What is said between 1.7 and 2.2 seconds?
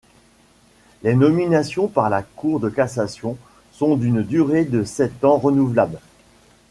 par